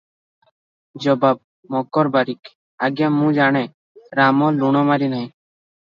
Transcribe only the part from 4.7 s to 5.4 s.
ମାରି ନାହିଁ।